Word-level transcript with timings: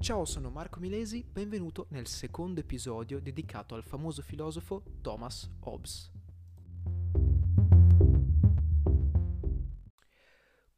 Ciao, 0.00 0.24
sono 0.24 0.48
Marco 0.48 0.78
Milesi, 0.78 1.24
benvenuto 1.24 1.86
nel 1.90 2.06
secondo 2.06 2.60
episodio 2.60 3.20
dedicato 3.20 3.74
al 3.74 3.82
famoso 3.82 4.22
filosofo 4.22 4.84
Thomas 5.02 5.50
Hobbes. 5.64 6.10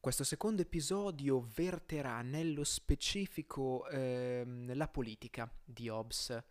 Questo 0.00 0.24
secondo 0.24 0.62
episodio 0.62 1.46
verterà 1.54 2.22
nello 2.22 2.64
specifico 2.64 3.86
eh, 3.88 4.42
la 4.72 4.88
politica 4.88 5.48
di 5.62 5.90
Hobbes, 5.90 6.42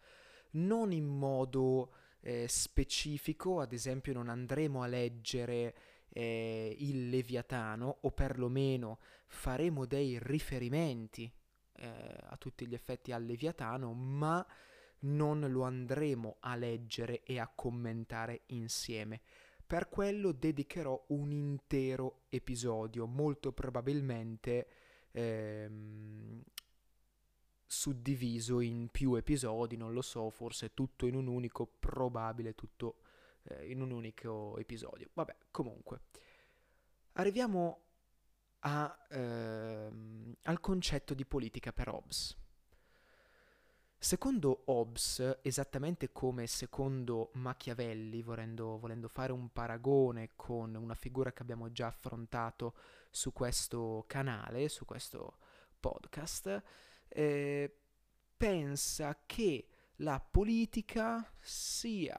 non 0.52 0.92
in 0.92 1.08
modo 1.08 1.92
eh, 2.22 2.46
specifico, 2.48 3.62
ad 3.62 3.74
esempio 3.74 4.14
non 4.14 4.30
andremo 4.30 4.84
a 4.84 4.88
leggere 4.88 5.76
eh, 6.10 6.76
il 6.80 7.10
Leviatano 7.10 7.98
o 8.02 8.12
perlomeno 8.12 9.00
faremo 9.26 9.86
dei 9.86 10.20
riferimenti 10.22 11.33
eh, 11.79 12.18
a 12.21 12.38
tutti 12.38 12.68
gli 12.68 12.74
effetti 12.74 13.11
al 13.11 13.24
Leviatano, 13.24 13.93
ma 13.93 14.46
non 15.01 15.46
lo 15.50 15.64
andremo 15.64 16.37
a 16.42 16.56
leggere 16.56 17.24
e 17.24 17.39
a 17.39 17.51
commentare 17.54 18.42
insieme. 18.47 19.21
Per 19.65 19.87
quello 19.87 20.32
dedicherò 20.32 21.06
un 21.10 21.32
intero 21.32 22.21
episodio, 22.29 23.06
molto 23.06 23.51
probabilmente 23.51 24.68
ehm, 25.11 26.43
suddiviso 27.65 28.61
in 28.61 28.89
più 28.89 29.14
episodi, 29.14 29.78
non 29.78 29.93
lo 29.93 30.01
so, 30.01 30.29
forse 30.32 30.73
tutto 30.73 31.06
in 31.06 31.15
un 31.15 31.28
unico, 31.28 31.68
probabile 31.79 32.56
tutto 32.56 33.02
eh, 33.44 33.70
in 33.70 33.81
un 33.81 33.92
unico 33.92 34.58
episodio. 34.58 35.09
Vabbè, 35.14 35.36
comunque. 35.52 36.02
Arriviamo 37.14 37.89
a, 38.59 39.06
ehm, 39.09 40.36
al 40.44 40.59
concetto 40.59 41.14
di 41.14 41.26
politica 41.26 41.72
per 41.72 41.90
Hobbes. 41.90 42.38
Secondo 44.02 44.62
Hobbes, 44.68 45.40
esattamente 45.42 46.14
come 46.14 46.48
secondo 46.48 47.32
Machiavelli, 47.34 48.22
volendo, 48.22 48.80
volendo, 48.80 49.10
fare 49.10 49.34
un 49.34 49.50
paragone 49.52 50.32
con 50.38 50.74
una 50.74 50.96
figura 50.96 51.34
che 51.34 51.42
abbiamo 51.42 51.70
già 51.74 51.88
affrontato 51.88 52.76
su 53.10 53.34
questo 53.34 54.06
canale, 54.08 54.70
su 54.70 54.86
questo 54.86 55.40
podcast, 55.78 56.64
eh, 57.10 57.76
pensa 58.38 59.22
che 59.26 59.68
la 59.98 60.20
politica 60.22 61.30
sia 61.42 62.18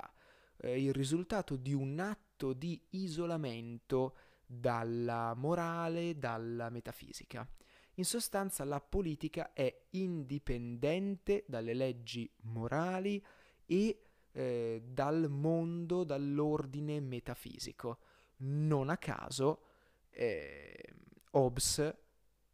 eh, 0.59 0.83
il 0.83 0.93
risultato 0.93 1.57
di 1.57 1.73
un 1.73 1.99
atto 1.99 2.53
di 2.53 2.79
isolamento 2.91 4.17
dalla 4.53 5.35
morale, 5.35 6.19
dalla 6.19 6.71
metafisica. 6.71 7.49
In 7.95 8.05
sostanza 8.05 8.65
la 8.65 8.81
politica 8.81 9.53
è 9.53 9.83
indipendente 9.91 11.45
dalle 11.47 11.75
leggi 11.75 12.29
morali 12.43 13.25
e 13.65 14.03
eh, 14.33 14.83
dal 14.85 15.29
mondo, 15.31 16.03
dall'ordine 16.03 16.99
metafisico. 16.99 17.99
Non 18.39 18.89
a 18.89 18.97
caso 18.97 19.63
eh, 20.11 20.95
Hobbes 21.33 21.95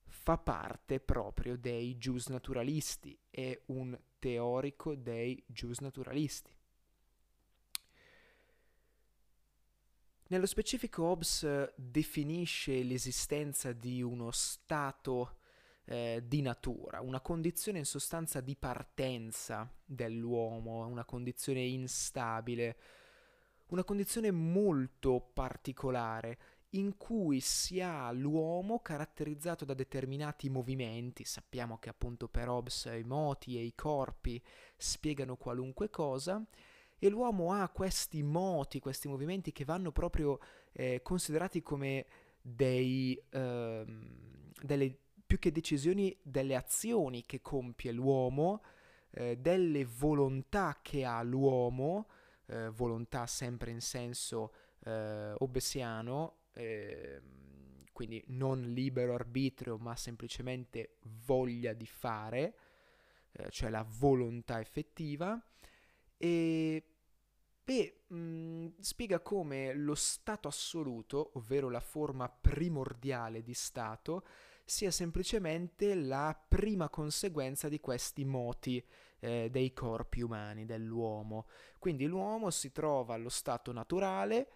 fa 0.04 0.36
parte 0.36 1.00
proprio 1.00 1.56
dei 1.56 1.96
giusnaturalisti, 1.96 3.18
è 3.30 3.58
un 3.66 3.98
teorico 4.18 4.94
dei 4.94 5.42
giusnaturalisti. 5.46 6.55
Nello 10.28 10.46
specifico 10.46 11.04
Hobbes 11.04 11.72
definisce 11.76 12.82
l'esistenza 12.82 13.72
di 13.72 14.02
uno 14.02 14.32
stato 14.32 15.36
eh, 15.84 16.24
di 16.26 16.42
natura, 16.42 17.00
una 17.00 17.20
condizione 17.20 17.78
in 17.78 17.84
sostanza 17.84 18.40
di 18.40 18.56
partenza 18.56 19.72
dell'uomo, 19.84 20.84
una 20.84 21.04
condizione 21.04 21.60
instabile, 21.60 22.76
una 23.66 23.84
condizione 23.84 24.32
molto 24.32 25.20
particolare 25.32 26.38
in 26.70 26.96
cui 26.96 27.38
si 27.38 27.80
ha 27.80 28.10
l'uomo 28.10 28.80
caratterizzato 28.80 29.64
da 29.64 29.74
determinati 29.74 30.50
movimenti, 30.50 31.24
sappiamo 31.24 31.78
che 31.78 31.88
appunto 31.88 32.26
per 32.26 32.48
Hobbes 32.48 32.90
i 32.92 33.04
moti 33.04 33.56
e 33.56 33.62
i 33.62 33.76
corpi 33.76 34.42
spiegano 34.76 35.36
qualunque 35.36 35.88
cosa, 35.88 36.44
e 36.98 37.08
l'uomo 37.08 37.52
ha 37.52 37.68
questi 37.68 38.22
moti, 38.22 38.80
questi 38.80 39.08
movimenti 39.08 39.52
che 39.52 39.64
vanno 39.64 39.92
proprio 39.92 40.38
eh, 40.72 41.00
considerati 41.02 41.62
come 41.62 42.06
dei, 42.40 43.20
ehm, 43.30 44.52
delle, 44.62 44.96
più 45.26 45.38
che 45.38 45.52
decisioni, 45.52 46.16
delle 46.22 46.54
azioni 46.54 47.24
che 47.26 47.40
compie 47.40 47.92
l'uomo, 47.92 48.62
eh, 49.10 49.36
delle 49.36 49.84
volontà 49.84 50.78
che 50.80 51.04
ha 51.04 51.22
l'uomo, 51.22 52.08
eh, 52.46 52.68
volontà 52.70 53.26
sempre 53.26 53.70
in 53.70 53.80
senso 53.80 54.52
eh, 54.84 55.32
obbesiano, 55.38 56.38
ehm, 56.52 57.84
quindi 57.92 58.22
non 58.28 58.60
libero 58.60 59.14
arbitrio, 59.14 59.78
ma 59.78 59.96
semplicemente 59.96 60.96
voglia 61.24 61.72
di 61.72 61.86
fare, 61.86 62.54
eh, 63.32 63.50
cioè 63.50 63.70
la 63.70 63.84
volontà 63.86 64.60
effettiva 64.60 65.42
e 66.16 66.82
beh, 67.64 68.02
mh, 68.06 68.16
mm, 68.16 68.66
spiega 68.80 69.20
come 69.20 69.74
lo 69.74 69.94
stato 69.94 70.48
assoluto, 70.48 71.32
ovvero 71.34 71.68
la 71.68 71.80
forma 71.80 72.28
primordiale 72.28 73.42
di 73.42 73.54
stato, 73.54 74.24
sia 74.64 74.90
semplicemente 74.90 75.94
la 75.94 76.36
prima 76.48 76.88
conseguenza 76.88 77.68
di 77.68 77.80
questi 77.80 78.24
moti 78.24 78.84
eh, 79.20 79.48
dei 79.50 79.72
corpi 79.72 80.22
umani, 80.22 80.64
dell'uomo. 80.64 81.46
Quindi 81.78 82.06
l'uomo 82.06 82.50
si 82.50 82.72
trova 82.72 83.14
allo 83.14 83.28
stato 83.28 83.72
naturale, 83.72 84.48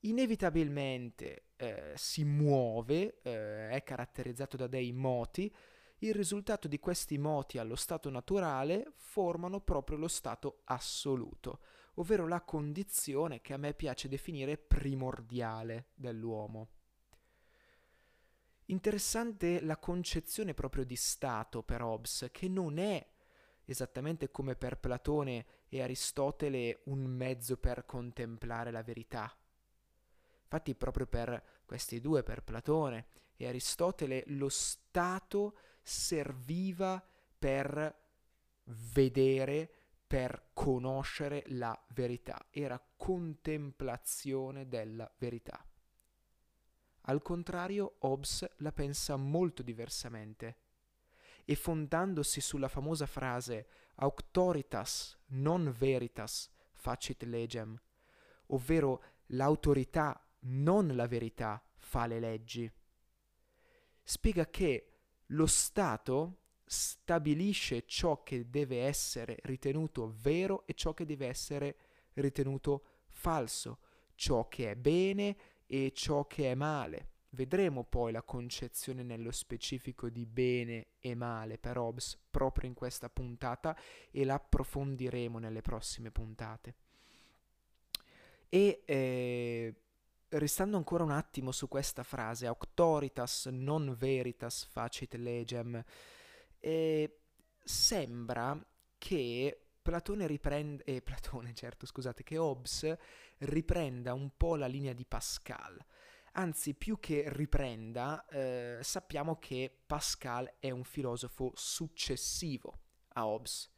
inevitabilmente 0.00 1.46
eh, 1.56 1.92
si 1.96 2.24
muove, 2.24 3.20
eh, 3.22 3.70
è 3.70 3.82
caratterizzato 3.82 4.56
da 4.56 4.66
dei 4.66 4.92
moti, 4.92 5.52
il 5.98 6.14
risultato 6.14 6.68
di 6.68 6.78
questi 6.78 7.18
moti 7.18 7.58
allo 7.58 7.74
stato 7.74 8.08
naturale 8.10 8.92
formano 8.96 9.60
proprio 9.60 9.96
lo 9.96 10.08
stato 10.08 10.60
assoluto, 10.64 11.60
ovvero 11.94 12.28
la 12.28 12.42
condizione 12.42 13.40
che 13.40 13.52
a 13.54 13.56
me 13.56 13.74
piace 13.74 14.08
definire 14.08 14.56
primordiale 14.56 15.88
dell'uomo. 15.94 16.68
Interessante 18.66 19.60
la 19.62 19.78
concezione 19.78 20.54
proprio 20.54 20.84
di 20.84 20.96
stato 20.96 21.62
per 21.62 21.82
Hobbes, 21.82 22.28
che 22.30 22.48
non 22.48 22.78
è 22.78 23.04
esattamente 23.64 24.30
come 24.30 24.56
per 24.56 24.78
Platone 24.78 25.46
e 25.68 25.82
Aristotele 25.82 26.82
un 26.84 27.04
mezzo 27.04 27.56
per 27.56 27.84
contemplare 27.86 28.70
la 28.70 28.82
verità. 28.82 29.34
Infatti 30.42 30.74
proprio 30.74 31.06
per 31.06 31.62
questi 31.64 32.00
due, 32.00 32.22
per 32.22 32.42
Platone 32.42 33.06
e 33.36 33.46
Aristotele, 33.46 34.24
lo 34.28 34.48
stato 34.48 35.58
serviva 35.88 37.02
per 37.38 37.96
vedere, 38.64 39.72
per 40.06 40.50
conoscere 40.52 41.44
la 41.46 41.78
verità, 41.94 42.46
era 42.50 42.82
contemplazione 42.96 44.68
della 44.68 45.10
verità. 45.18 45.64
Al 47.02 47.22
contrario, 47.22 47.96
Hobbes 48.00 48.46
la 48.58 48.72
pensa 48.72 49.16
molto 49.16 49.62
diversamente 49.62 50.56
e 51.46 51.54
fondandosi 51.54 52.42
sulla 52.42 52.68
famosa 52.68 53.06
frase 53.06 53.66
auctoritas 53.94 55.16
non 55.28 55.74
veritas 55.76 56.50
facit 56.72 57.22
legem, 57.22 57.80
ovvero 58.48 59.02
l'autorità, 59.28 60.22
non 60.40 60.94
la 60.94 61.06
verità, 61.06 61.62
fa 61.76 62.06
le 62.06 62.20
leggi, 62.20 62.70
spiega 64.02 64.46
che 64.46 64.97
lo 65.28 65.46
Stato 65.46 66.36
stabilisce 66.64 67.84
ciò 67.86 68.22
che 68.22 68.50
deve 68.50 68.82
essere 68.82 69.38
ritenuto 69.42 70.14
vero 70.20 70.66
e 70.66 70.74
ciò 70.74 70.92
che 70.92 71.06
deve 71.06 71.26
essere 71.26 71.76
ritenuto 72.14 72.84
falso, 73.08 73.78
ciò 74.14 74.48
che 74.48 74.72
è 74.72 74.76
bene 74.76 75.36
e 75.66 75.92
ciò 75.94 76.26
che 76.26 76.50
è 76.50 76.54
male. 76.54 77.08
Vedremo 77.30 77.84
poi 77.84 78.12
la 78.12 78.22
concezione 78.22 79.02
nello 79.02 79.30
specifico 79.30 80.08
di 80.08 80.24
bene 80.24 80.88
e 80.98 81.14
male 81.14 81.58
per 81.58 81.76
Hobbes 81.76 82.18
proprio 82.30 82.68
in 82.68 82.74
questa 82.74 83.10
puntata 83.10 83.76
e 84.10 84.24
la 84.24 84.34
approfondiremo 84.34 85.38
nelle 85.38 85.60
prossime 85.60 86.10
puntate. 86.10 86.74
E 88.48 88.82
eh, 88.86 89.74
restando 90.30 90.76
ancora 90.76 91.04
un 91.04 91.10
attimo 91.10 91.52
su 91.52 91.68
questa 91.68 92.02
frase, 92.02 92.46
auctoritas 92.46 93.46
non 93.46 93.94
veritas 93.96 94.64
facit 94.64 95.14
legem, 95.14 95.82
eh, 96.58 97.20
sembra 97.62 98.58
che 98.98 99.62
Platone 99.80 100.26
riprende, 100.26 100.84
eh, 100.84 101.02
Platone 101.02 101.54
certo 101.54 101.86
scusate, 101.86 102.22
che 102.22 102.36
Hobbes 102.36 102.94
riprenda 103.38 104.12
un 104.12 104.30
po' 104.36 104.56
la 104.56 104.66
linea 104.66 104.92
di 104.92 105.06
Pascal, 105.06 105.82
Anzi, 106.32 106.74
più 106.74 107.00
che 107.00 107.24
riprenda, 107.26 108.24
eh, 108.28 108.78
sappiamo 108.80 109.38
che 109.38 109.76
Pascal 109.86 110.54
è 110.60 110.70
un 110.70 110.84
filosofo 110.84 111.52
successivo 111.56 112.78
a 113.14 113.26
Hobbes, 113.26 113.68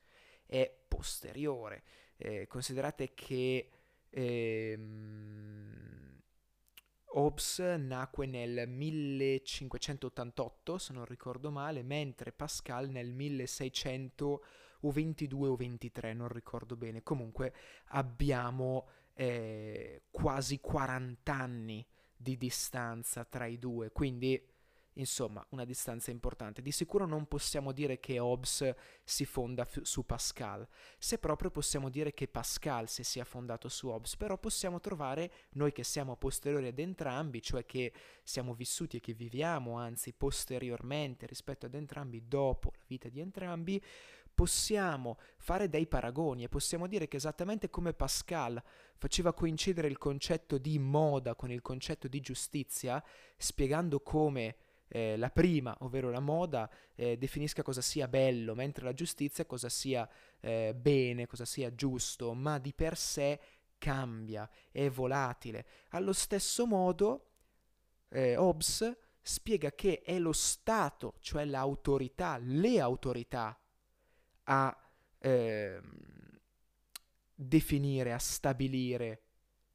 è 0.45 0.71
posteriore. 0.87 1.83
Eh, 2.17 2.47
considerate 2.47 3.15
che 3.15 3.71
ehm, 4.11 6.10
Hobbes 7.13 7.59
nacque 7.79 8.27
nel 8.27 8.69
1588, 8.69 10.79
se 10.79 10.93
non 10.93 11.05
ricordo 11.05 11.51
male, 11.51 11.83
mentre 11.83 12.33
Pascal 12.33 12.89
nel 12.89 13.13
1600 13.13 14.45
o 14.83 14.91
22 14.91 15.49
o 15.49 15.57
23, 15.57 16.15
non 16.15 16.29
ricordo 16.29 16.77
bene. 16.77 17.03
Comunque 17.03 17.53
abbiamo 17.89 18.87
eh, 19.15 20.03
quasi 20.11 20.61
40 20.61 21.33
anni 21.33 21.85
di 22.17 22.37
distanza 22.37 23.25
tra 23.25 23.47
i 23.47 23.59
due, 23.59 23.91
quindi 23.91 24.41
insomma 24.95 25.45
una 25.51 25.65
distanza 25.65 26.11
importante. 26.11 26.63
Di 26.63 26.73
sicuro 26.73 27.07
non 27.07 27.27
possiamo 27.27 27.73
dire 27.73 28.01
che 28.01 28.19
Hobbes 28.19 28.75
si 29.05 29.25
fonda 29.25 29.65
f- 29.65 29.83
su 29.83 30.05
Pascal, 30.05 30.67
se 30.99 31.19
proprio 31.19 31.51
possiamo 31.51 31.89
dire 31.89 32.13
che 32.13 32.29
Pascal 32.29 32.89
si 32.89 33.05
sia 33.05 33.25
fondato 33.25 33.69
su 33.69 33.89
Hobbes, 33.89 34.17
però 34.17 34.39
possiamo 34.39 34.81
trovare 34.81 35.33
noi 35.51 35.73
che 35.73 35.85
siamo 35.85 36.17
posteriori 36.17 36.67
ad 36.67 36.79
entrambi, 36.79 37.43
cioè 37.43 37.65
che 37.65 37.93
siamo 38.23 38.55
vissuti 38.55 38.97
e 38.97 39.01
che 39.01 39.15
viviamo 39.15 39.77
anzi 39.77 40.13
posteriormente 40.13 41.27
rispetto 41.27 41.67
ad 41.67 41.75
entrambi, 41.75 42.27
dopo 42.27 42.73
la 42.75 42.85
vita 42.87 43.09
di 43.09 43.21
entrambi, 43.21 43.83
possiamo 44.41 45.19
fare 45.37 45.69
dei 45.69 45.87
paragoni 45.87 46.45
e 46.45 46.49
possiamo 46.49 46.87
dire 46.87 47.09
che 47.09 47.19
esattamente 47.19 47.69
come 47.69 47.93
Pascal 47.93 48.63
faceva 48.97 49.35
coincidere 49.35 49.89
il 49.89 49.99
concetto 49.99 50.57
di 50.57 50.79
moda 50.79 51.35
con 51.35 51.51
il 51.51 51.61
concetto 51.61 52.09
di 52.09 52.21
giustizia, 52.21 53.05
spiegando 53.37 54.01
come 54.01 54.57
eh, 54.93 55.17
la 55.17 55.31
prima, 55.31 55.77
ovvero 55.81 56.11
la 56.11 56.19
moda, 56.19 56.69
eh, 56.97 57.17
definisca 57.17 57.63
cosa 57.63 57.81
sia 57.81 58.09
bello, 58.09 58.55
mentre 58.55 58.85
la 58.85 58.93
giustizia 58.93 59.47
cosa 59.47 59.69
sia 59.69 60.09
eh, 60.41 60.75
bene, 60.77 61.27
cosa 61.27 61.45
sia 61.45 61.73
giusto, 61.75 62.35
ma 62.35 62.59
di 62.59 62.75
per 62.75 62.97
sé 62.97 63.41
cambia, 63.79 64.51
è 64.73 64.91
volatile. 64.91 65.65
Allo 65.91 66.13
stesso 66.13 66.67
modo, 66.67 67.29
eh, 68.09 68.37
Hobbes 68.37 68.97
spiega 69.23 69.73
che 69.73 70.03
è 70.03 70.19
lo 70.19 70.33
Stato, 70.33 71.15
cioè 71.21 71.45
l'autorità, 71.45 72.37
le 72.39 72.81
autorità, 72.81 73.57
a 74.45 74.91
eh, 75.19 75.81
definire, 77.33 78.13
a 78.13 78.19
stabilire 78.19 79.23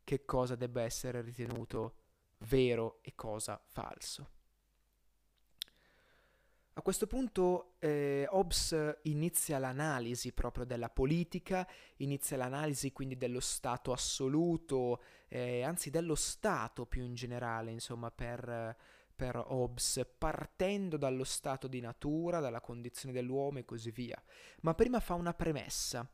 che 0.04 0.26
cosa 0.26 0.56
debba 0.56 0.82
essere 0.82 1.22
ritenuto 1.22 1.96
vero 2.40 3.00
e 3.02 3.16
cosa 3.16 3.62
falso. 3.66 4.35
A 6.78 6.82
questo 6.82 7.08
punto 7.08 7.76
eh, 7.80 8.28
Hobbes 8.30 8.98
inizia 9.04 9.60
l'analisi 9.60 10.34
proprio 10.34 10.66
della 10.66 10.90
politica, 10.90 11.66
inizia 11.98 12.36
l'analisi 12.36 12.92
quindi 12.92 13.16
dello 13.16 13.40
Stato 13.40 13.94
assoluto, 13.94 15.02
eh, 15.30 15.62
anzi 15.62 15.90
dello 15.90 16.16
Stato 16.16 16.86
più 16.86 17.02
in 17.02 17.16
generale, 17.16 17.72
insomma, 17.72 18.12
per, 18.12 18.76
per 19.16 19.42
Hobbes, 19.48 20.06
partendo 20.18 20.98
dallo 20.98 21.24
stato 21.24 21.68
di 21.68 21.80
natura, 21.80 22.42
dalla 22.42 22.60
condizione 22.60 23.14
dell'uomo 23.14 23.60
e 23.60 23.66
così 23.66 23.92
via. 23.92 24.22
Ma 24.60 24.74
prima 24.74 25.00
fa 25.00 25.14
una 25.14 25.34
premessa, 25.34 26.06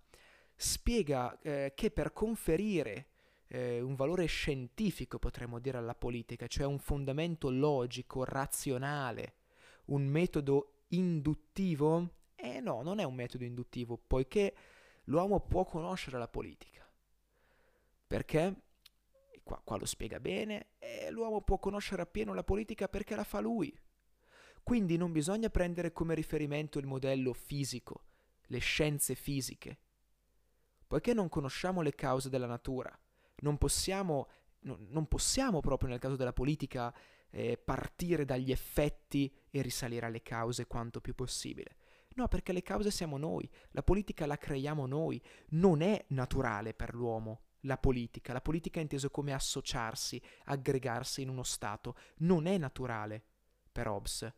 spiega 0.55 1.39
eh, 1.41 1.71
che 1.75 1.89
per 1.89 2.13
conferire 2.13 3.07
eh, 3.47 3.81
un 3.81 3.95
valore 3.95 4.27
scientifico, 4.27 5.17
potremmo 5.17 5.57
dire, 5.57 5.79
alla 5.79 5.95
politica, 5.95 6.45
cioè 6.45 6.67
un 6.67 6.77
fondamento 6.77 7.49
logico, 7.49 8.23
razionale, 8.23 9.37
un 9.91 10.05
metodo 10.05 10.83
induttivo, 10.89 12.15
eh 12.35 12.59
no, 12.59 12.81
non 12.81 12.99
è 12.99 13.03
un 13.03 13.13
metodo 13.13 13.43
induttivo, 13.43 13.97
poiché 13.97 14.55
l'uomo 15.05 15.39
può 15.39 15.65
conoscere 15.65 16.17
la 16.17 16.27
politica. 16.27 16.89
Perché? 18.07 18.55
Qua, 19.43 19.61
qua, 19.63 19.77
lo 19.77 19.85
spiega 19.85 20.19
bene, 20.19 20.71
e 20.79 21.09
l'uomo 21.11 21.41
può 21.41 21.59
conoscere 21.59 22.01
appieno 22.01 22.33
la 22.33 22.43
politica 22.43 22.87
perché 22.87 23.15
la 23.15 23.23
fa 23.23 23.39
lui. 23.39 23.77
Quindi 24.63 24.97
non 24.97 25.11
bisogna 25.11 25.49
prendere 25.49 25.91
come 25.91 26.13
riferimento 26.13 26.77
il 26.77 26.85
modello 26.85 27.33
fisico, 27.33 28.05
le 28.43 28.59
scienze 28.59 29.15
fisiche. 29.15 29.79
Poiché 30.87 31.13
non 31.13 31.29
conosciamo 31.29 31.81
le 31.81 31.95
cause 31.95 32.29
della 32.29 32.47
natura, 32.47 32.97
non 33.37 33.57
possiamo, 33.57 34.27
no, 34.61 34.77
non 34.89 35.07
possiamo 35.07 35.61
proprio 35.61 35.89
nel 35.89 35.99
caso 35.99 36.15
della 36.15 36.33
politica 36.33 36.93
eh, 37.31 37.57
partire 37.57 38.25
dagli 38.25 38.51
effetti 38.51 39.33
e 39.49 39.61
risalire 39.61 40.05
alle 40.05 40.21
cause 40.21 40.67
quanto 40.67 41.01
più 41.01 41.15
possibile. 41.15 41.75
No, 42.13 42.27
perché 42.27 42.51
le 42.51 42.61
cause 42.61 42.91
siamo 42.91 43.17
noi, 43.17 43.49
la 43.71 43.83
politica 43.83 44.25
la 44.25 44.37
creiamo 44.37 44.85
noi, 44.85 45.21
non 45.49 45.81
è 45.81 46.05
naturale 46.09 46.73
per 46.73 46.93
l'uomo 46.93 47.43
la 47.61 47.77
politica. 47.77 48.33
La 48.33 48.41
politica 48.41 48.79
è 48.79 48.81
inteso 48.81 49.09
come 49.09 49.33
associarsi, 49.33 50.21
aggregarsi 50.45 51.21
in 51.21 51.29
uno 51.29 51.43
Stato. 51.43 51.95
Non 52.17 52.45
è 52.45 52.57
naturale 52.57 53.23
per 53.71 53.87
Hobbes. 53.87 54.31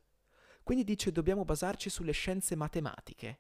Quindi 0.63 0.83
dice 0.83 1.11
dobbiamo 1.11 1.43
basarci 1.43 1.89
sulle 1.89 2.13
scienze 2.13 2.55
matematiche, 2.55 3.39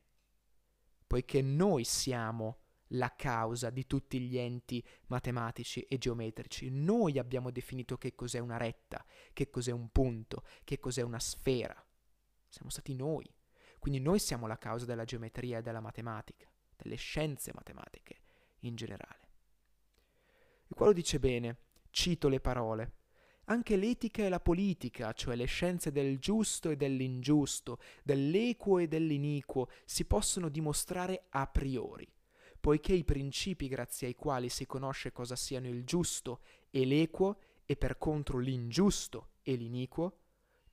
poiché 1.07 1.41
noi 1.41 1.85
siamo 1.85 2.62
la 2.89 3.13
causa 3.15 3.69
di 3.69 3.85
tutti 3.87 4.19
gli 4.19 4.37
enti 4.37 4.83
matematici 5.07 5.81
e 5.81 5.97
geometrici. 5.97 6.69
Noi 6.69 7.17
abbiamo 7.17 7.51
definito 7.51 7.97
che 7.97 8.15
cos'è 8.15 8.39
una 8.39 8.57
retta, 8.57 9.03
che 9.33 9.49
cos'è 9.49 9.71
un 9.71 9.89
punto, 9.89 10.43
che 10.63 10.79
cos'è 10.79 11.01
una 11.01 11.19
sfera. 11.19 11.75
Siamo 12.49 12.69
stati 12.69 12.93
noi. 12.93 13.27
Quindi 13.79 13.99
noi 13.99 14.19
siamo 14.19 14.47
la 14.47 14.57
causa 14.57 14.85
della 14.85 15.03
geometria 15.03 15.57
e 15.57 15.61
della 15.61 15.81
matematica, 15.81 16.49
delle 16.75 16.95
scienze 16.95 17.51
matematiche 17.53 18.21
in 18.59 18.75
generale. 18.75 19.29
Il 20.67 20.75
quale 20.75 20.93
dice 20.93 21.19
bene, 21.19 21.57
cito 21.89 22.29
le 22.29 22.39
parole. 22.39 22.93
Anche 23.45 23.75
l'etica 23.75 24.23
e 24.23 24.29
la 24.29 24.39
politica, 24.39 25.11
cioè 25.11 25.35
le 25.35 25.45
scienze 25.45 25.91
del 25.91 26.17
giusto 26.17 26.69
e 26.69 26.77
dell'ingiusto, 26.77 27.79
dell'equo 28.03 28.79
e 28.79 28.87
dell'iniquo, 28.87 29.69
si 29.83 30.05
possono 30.05 30.47
dimostrare 30.47 31.25
a 31.29 31.45
priori, 31.47 32.09
poiché 32.63 32.93
i 32.93 33.03
principi 33.03 33.67
grazie 33.67 34.07
ai 34.07 34.15
quali 34.15 34.47
si 34.47 34.65
conosce 34.65 35.11
cosa 35.11 35.35
siano 35.35 35.67
il 35.67 35.83
giusto 35.83 36.39
e 36.69 36.85
l'equo 36.85 37.37
e 37.65 37.75
per 37.75 37.97
contro 37.97 38.37
l'ingiusto 38.37 39.31
e 39.41 39.55
l'iniquo, 39.55 40.19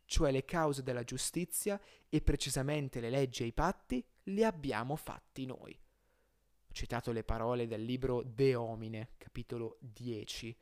cioè 0.05 0.31
le 0.31 0.45
cause 0.45 0.85
della 0.85 1.03
giustizia 1.03 1.81
e 2.09 2.21
precisamente 2.21 3.01
le 3.01 3.11
leggi 3.11 3.43
e 3.43 3.47
i 3.47 3.53
patti, 3.53 4.07
li 4.27 4.45
abbiamo 4.45 4.95
fatti 4.95 5.47
noi. 5.47 5.73
Ho 5.73 6.73
citato 6.73 7.11
le 7.11 7.25
parole 7.25 7.67
del 7.67 7.83
libro 7.83 8.23
De 8.23 8.55
Homine, 8.55 9.15
capitolo 9.19 9.77
10. 9.81 10.57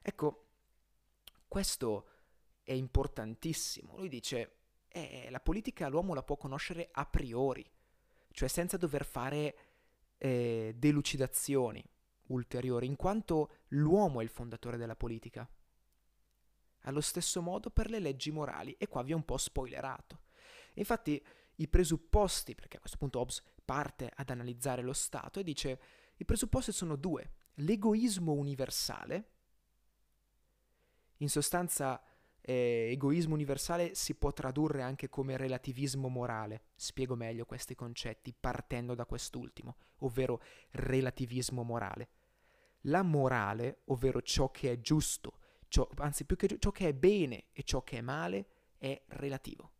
Ecco, 0.00 0.46
questo 1.46 2.08
è 2.62 2.72
importantissimo. 2.72 3.98
Lui 3.98 4.08
dice, 4.08 4.60
eh, 4.88 5.28
la 5.28 5.40
politica 5.40 5.88
l'uomo 5.88 6.14
la 6.14 6.22
può 6.22 6.38
conoscere 6.38 6.88
a 6.90 7.04
priori, 7.04 7.70
cioè 8.30 8.48
senza 8.48 8.78
dover 8.78 9.04
fare 9.04 9.69
eh, 10.22 10.74
delucidazioni 10.76 11.82
ulteriori, 12.26 12.86
in 12.86 12.96
quanto 12.96 13.52
l'uomo 13.68 14.20
è 14.20 14.22
il 14.22 14.28
fondatore 14.28 14.76
della 14.76 14.94
politica. 14.94 15.48
Allo 16.84 17.00
stesso 17.00 17.40
modo 17.40 17.70
per 17.70 17.88
le 17.88 17.98
leggi 17.98 18.30
morali, 18.30 18.76
e 18.78 18.86
qua 18.86 19.02
vi 19.02 19.14
ho 19.14 19.16
un 19.16 19.24
po' 19.24 19.38
spoilerato. 19.38 20.22
Infatti 20.74 21.22
i 21.56 21.68
presupposti, 21.68 22.54
perché 22.54 22.76
a 22.76 22.80
questo 22.80 22.98
punto 22.98 23.18
Hobbes 23.18 23.42
parte 23.64 24.10
ad 24.14 24.30
analizzare 24.30 24.82
lo 24.82 24.92
Stato 24.92 25.40
e 25.40 25.44
dice 25.44 25.80
i 26.16 26.24
presupposti 26.24 26.72
sono 26.72 26.96
due, 26.96 27.32
l'egoismo 27.54 28.32
universale, 28.32 29.30
in 31.18 31.28
sostanza 31.28 32.02
eh, 32.50 32.90
egoismo 32.90 33.34
universale 33.34 33.94
si 33.94 34.16
può 34.16 34.32
tradurre 34.32 34.82
anche 34.82 35.08
come 35.08 35.36
relativismo 35.36 36.08
morale, 36.08 36.62
spiego 36.74 37.14
meglio 37.14 37.44
questi 37.44 37.76
concetti 37.76 38.34
partendo 38.38 38.96
da 38.96 39.06
quest'ultimo, 39.06 39.76
ovvero 39.98 40.42
relativismo 40.72 41.62
morale. 41.62 42.08
La 42.84 43.02
morale, 43.02 43.82
ovvero 43.86 44.20
ciò 44.20 44.50
che 44.50 44.72
è 44.72 44.80
giusto, 44.80 45.38
ciò, 45.68 45.88
anzi 45.98 46.24
più 46.24 46.34
che 46.34 46.56
ciò 46.58 46.72
che 46.72 46.88
è 46.88 46.94
bene 46.94 47.46
e 47.52 47.62
ciò 47.62 47.84
che 47.84 47.98
è 47.98 48.00
male, 48.00 48.46
è 48.78 49.00
relativo. 49.08 49.70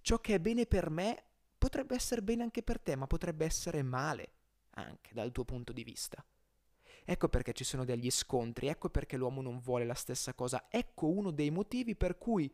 Ciò 0.00 0.20
che 0.20 0.34
è 0.34 0.40
bene 0.40 0.64
per 0.66 0.88
me 0.88 1.24
potrebbe 1.58 1.94
essere 1.94 2.22
bene 2.22 2.42
anche 2.42 2.62
per 2.62 2.80
te, 2.80 2.96
ma 2.96 3.06
potrebbe 3.06 3.44
essere 3.44 3.82
male 3.82 4.30
anche 4.70 5.12
dal 5.12 5.32
tuo 5.32 5.44
punto 5.44 5.72
di 5.72 5.84
vista. 5.84 6.24
Ecco 7.08 7.28
perché 7.28 7.52
ci 7.52 7.64
sono 7.64 7.84
degli 7.84 8.10
scontri, 8.10 8.66
ecco 8.66 8.90
perché 8.90 9.16
l'uomo 9.16 9.40
non 9.40 9.60
vuole 9.60 9.84
la 9.84 9.94
stessa 9.94 10.34
cosa, 10.34 10.66
ecco 10.68 11.06
uno 11.06 11.30
dei 11.30 11.50
motivi 11.50 11.94
per 11.94 12.18
cui 12.18 12.52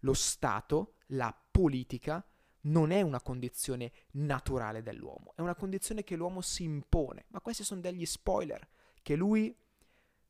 lo 0.00 0.12
Stato, 0.12 0.96
la 1.08 1.34
politica, 1.50 2.24
non 2.62 2.90
è 2.90 3.00
una 3.00 3.22
condizione 3.22 3.92
naturale 4.12 4.82
dell'uomo, 4.82 5.32
è 5.36 5.40
una 5.40 5.54
condizione 5.54 6.02
che 6.02 6.16
l'uomo 6.16 6.40
si 6.40 6.64
impone, 6.64 7.26
ma 7.28 7.40
questi 7.40 7.62
sono 7.62 7.80
degli 7.80 8.04
spoiler 8.04 8.66
che 9.02 9.14
lui 9.14 9.56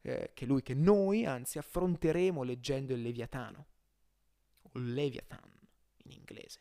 eh, 0.07 0.31
che 0.35 0.47
lui, 0.47 0.63
che 0.63 0.75
noi, 0.75 1.27
anzi, 1.27 1.59
affronteremo 1.59 2.45
leggendo 2.45 2.93
il 2.93 3.03
Leviatano, 3.03 3.67
o 4.63 4.71
Leviathan 4.75 5.51
in 6.05 6.13
inglese. 6.13 6.61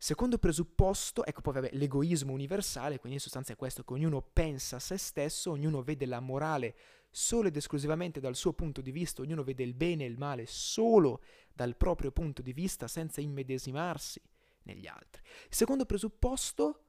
Secondo 0.00 0.38
presupposto, 0.38 1.24
ecco 1.24 1.40
poi 1.40 1.54
vabbè, 1.54 1.70
l'egoismo 1.72 2.32
universale, 2.32 2.98
quindi 3.00 3.14
in 3.16 3.20
sostanza 3.20 3.52
è 3.52 3.56
questo, 3.56 3.82
che 3.82 3.92
ognuno 3.92 4.22
pensa 4.22 4.76
a 4.76 4.80
se 4.80 4.96
stesso, 4.96 5.50
ognuno 5.50 5.82
vede 5.82 6.06
la 6.06 6.20
morale 6.20 6.76
solo 7.10 7.48
ed 7.48 7.56
esclusivamente 7.56 8.20
dal 8.20 8.36
suo 8.36 8.52
punto 8.52 8.80
di 8.80 8.92
vista, 8.92 9.22
ognuno 9.22 9.42
vede 9.42 9.64
il 9.64 9.74
bene 9.74 10.04
e 10.04 10.06
il 10.06 10.16
male 10.16 10.46
solo 10.46 11.22
dal 11.52 11.76
proprio 11.76 12.12
punto 12.12 12.42
di 12.42 12.52
vista, 12.52 12.86
senza 12.86 13.20
immedesimarsi 13.20 14.22
negli 14.62 14.86
altri. 14.86 15.20
Secondo 15.48 15.84
presupposto 15.84 16.84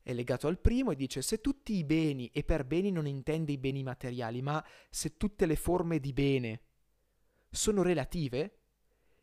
è 0.00 0.12
legato 0.12 0.46
al 0.46 0.60
primo 0.60 0.92
e 0.92 0.96
dice 0.96 1.22
se 1.22 1.40
tutti 1.40 1.74
i 1.74 1.82
beni, 1.82 2.30
e 2.32 2.44
per 2.44 2.64
beni 2.64 2.92
non 2.92 3.08
intende 3.08 3.50
i 3.50 3.58
beni 3.58 3.82
materiali, 3.82 4.42
ma 4.42 4.64
se 4.90 5.16
tutte 5.16 5.44
le 5.44 5.56
forme 5.56 5.98
di 5.98 6.12
bene 6.12 6.60
sono 7.50 7.82
relative, 7.82 8.58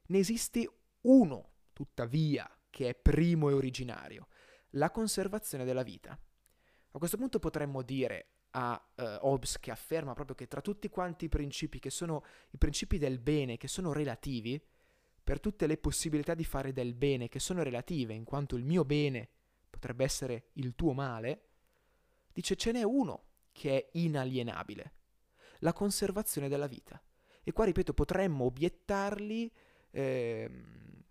ne 0.08 0.18
esiste 0.18 0.70
uno, 1.02 1.52
tuttavia, 1.72 2.50
che 2.78 2.90
è 2.90 2.94
primo 2.94 3.50
e 3.50 3.54
originario, 3.54 4.28
la 4.74 4.92
conservazione 4.92 5.66
della 5.66 5.82
vita. 5.82 6.12
A 6.12 6.98
questo 7.00 7.18
punto 7.18 7.40
potremmo 7.40 7.82
dire 7.82 8.34
a 8.52 8.80
uh, 8.98 9.04
Hobbes 9.22 9.58
che 9.58 9.72
afferma 9.72 10.14
proprio 10.14 10.36
che 10.36 10.48
tra 10.48 10.62
tutti 10.62 10.88
quanti 10.88 11.26
i 11.26 11.28
principi 11.28 11.80
che 11.80 11.90
sono 11.90 12.24
i 12.52 12.60
principi 12.60 13.00
del 13.00 13.18
bene, 13.18 13.58
che 13.58 13.68
sono 13.68 13.94
relativi, 13.94 14.64
per 15.24 15.40
tutte 15.40 15.66
le 15.66 15.78
possibilità 15.78 16.36
di 16.36 16.44
fare 16.44 16.72
del 16.72 16.94
bene 16.94 17.30
che 17.30 17.40
sono 17.40 17.64
relative, 17.64 18.14
in 18.14 18.26
quanto 18.26 18.56
il 18.56 18.64
mio 18.64 18.86
bene 18.86 19.28
potrebbe 19.72 20.04
essere 20.04 20.50
il 20.54 20.76
tuo 20.76 20.94
male, 20.94 21.48
dice 22.32 22.56
ce 22.56 22.74
n'è 22.74 22.84
uno 22.84 23.24
che 23.52 23.76
è 23.76 23.90
inalienabile, 23.94 24.94
la 25.62 25.74
conservazione 25.74 26.48
della 26.48 26.68
vita. 26.68 27.02
E 27.44 27.52
qua, 27.52 27.66
ripeto, 27.66 27.96
potremmo 27.96 28.46
obiettargli 28.46 29.52
ehm, 29.90 31.06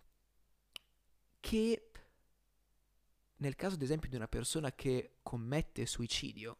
che 1.47 1.91
nel 3.37 3.55
caso 3.55 3.75
ad 3.75 3.81
esempio 3.81 4.09
di 4.09 4.17
una 4.17 4.27
persona 4.27 4.73
che 4.73 5.19
commette 5.23 5.85
suicidio, 5.85 6.57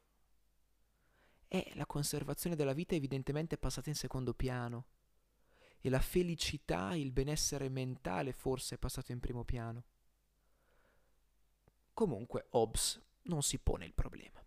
è 1.46 1.74
la 1.74 1.86
conservazione 1.86 2.56
della 2.56 2.72
vita 2.72 2.96
evidentemente 2.96 3.58
passata 3.58 3.90
in 3.90 3.96
secondo 3.96 4.34
piano 4.34 4.86
e 5.82 5.90
la 5.90 6.00
felicità, 6.00 6.96
il 6.96 7.12
benessere 7.12 7.68
mentale 7.68 8.32
forse 8.32 8.76
è 8.76 8.78
passato 8.78 9.12
in 9.12 9.20
primo 9.20 9.44
piano. 9.44 9.84
Comunque 11.94 12.48
Hobbes 12.52 13.02
non 13.24 13.44
si 13.44 13.60
pone 13.60 13.84
il 13.84 13.94
problema. 13.94 14.42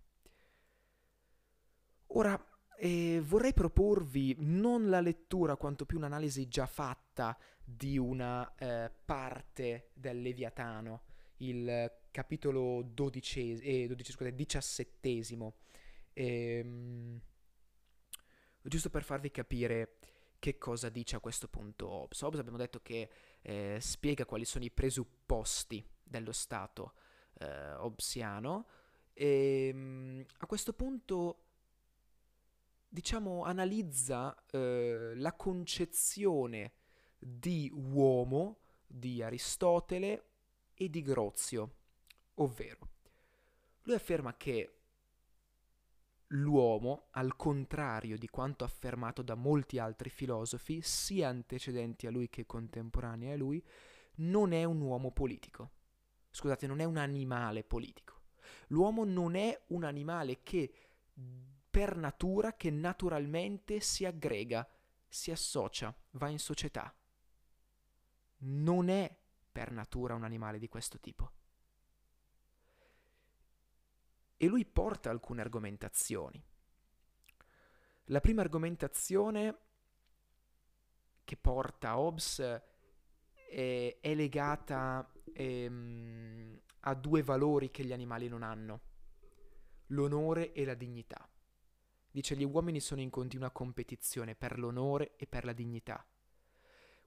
Ora, 2.13 2.50
eh, 2.83 3.21
vorrei 3.23 3.53
proporvi 3.53 4.35
non 4.39 4.89
la 4.89 5.03
lettura 5.03 5.57
quanto 5.57 5.85
più 5.85 5.99
un'analisi 5.99 6.49
già 6.49 6.67
fatta 6.67 7.37
di 7.63 7.99
una 7.99 8.55
eh, 8.55 8.91
parte 9.05 9.91
del 9.93 10.23
Leviatano, 10.23 11.03
il 11.39 11.93
capitolo 12.11 12.83
dodicesimo, 12.83 13.69
eh, 13.69 13.87
12, 13.87 14.13
scusate, 14.13 14.35
diciassettesimo. 14.35 15.57
Ehm, 16.15 17.21
giusto 18.63 18.89
per 18.89 19.05
farvi 19.05 19.31
capire 19.31 19.99
che 20.39 20.57
cosa 20.57 20.89
dice 20.89 21.17
a 21.17 21.21
questo 21.21 21.49
punto 21.49 21.87
Hobbes. 21.87 22.23
Hobbes 22.23 22.41
abbiamo 22.41 22.57
detto 22.57 22.81
che 22.81 23.11
eh, 23.43 23.77
spiega 23.79 24.25
quali 24.25 24.47
sono 24.47 24.65
i 24.65 24.71
presupposti 24.71 25.87
dello 26.03 26.33
Stato 26.33 26.95
eh, 27.41 27.73
hobbesiano 27.75 28.67
e 29.13 29.69
ehm, 29.69 30.25
a 30.39 30.47
questo 30.47 30.73
punto 30.73 31.50
diciamo 32.93 33.45
analizza 33.45 34.37
eh, 34.51 35.13
la 35.15 35.33
concezione 35.35 36.73
di 37.19 37.71
uomo 37.73 38.59
di 38.87 39.23
Aristotele 39.23 40.25
e 40.75 40.91
di 40.91 41.03
Grozio, 41.03 41.77
ovvero 42.35 42.89
lui 43.85 43.95
afferma 43.95 44.37
che 44.37 44.77
l'uomo, 46.29 47.09
al 47.13 47.35
contrario 47.37 48.19
di 48.19 48.29
quanto 48.29 48.65
affermato 48.65 49.23
da 49.23 49.35
molti 49.35 49.79
altri 49.79 50.11
filosofi, 50.11 50.81
sia 50.83 51.29
antecedenti 51.29 52.07
a 52.07 52.11
lui 52.11 52.29
che 52.29 52.47
contemporanei 52.47 53.33
a 53.33 53.37
lui, 53.37 53.65
non 54.17 54.53
è 54.53 54.65
un 54.65 54.81
uomo 54.81 55.13
politico. 55.13 55.71
Scusate, 56.31 56.67
non 56.67 56.81
è 56.81 56.85
un 56.85 56.99
animale 56.99 57.65
politico. 57.65 58.21
L'uomo 58.69 59.05
non 59.05 59.35
è 59.35 59.61
un 59.69 59.83
animale 59.83 60.43
che 60.43 60.73
per 61.71 61.97
natura, 61.97 62.57
che 62.57 62.71
naturalmente 62.71 63.81
si 63.81 64.05
aggrega, 64.05 64.69
si 65.07 65.31
associa, 65.31 65.95
va 66.13 66.29
in 66.29 66.39
società. 66.39 66.93
Non 68.39 68.89
è 68.89 69.17
per 69.53 69.71
natura 69.71 70.15
un 70.15 70.25
animale 70.25 70.59
di 70.59 70.69
questo 70.69 70.99
tipo. 70.99 71.33
E 74.37 74.47
lui 74.47 74.65
porta 74.65 75.11
alcune 75.11 75.43
argomentazioni. 75.43 76.43
La 78.05 78.21
prima 78.21 78.41
argomentazione 78.41 79.59
che 81.23 81.37
porta 81.37 81.99
Hobbes 81.99 82.41
è, 82.41 83.99
è 84.01 84.15
legata 84.15 85.09
ehm, 85.33 86.61
a 86.81 86.95
due 86.95 87.23
valori 87.23 87.71
che 87.71 87.85
gli 87.85 87.93
animali 87.93 88.27
non 88.27 88.43
hanno, 88.43 88.81
l'onore 89.89 90.53
e 90.53 90.65
la 90.65 90.75
dignità. 90.75 91.30
Dice 92.11 92.37
gli 92.37 92.45
uomini 92.45 92.81
sono 92.81 93.01
in 93.01 93.11
continua 93.11 93.51
competizione 93.51 94.35
per 94.35 94.59
l'onore 94.59 95.17
e 95.17 95.27
per 95.27 95.45
la 95.45 95.53
dignità. 95.53 96.05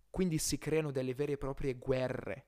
Quindi 0.09 0.37
si 0.37 0.57
creano 0.57 0.91
delle 0.91 1.13
vere 1.13 1.33
e 1.33 1.37
proprie 1.37 1.73
guerre 1.75 2.45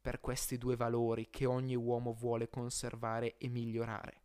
per 0.00 0.20
questi 0.20 0.58
due 0.58 0.76
valori 0.76 1.28
che 1.30 1.46
ogni 1.46 1.76
uomo 1.76 2.12
vuole 2.12 2.48
conservare 2.48 3.36
e 3.38 3.48
migliorare. 3.48 4.22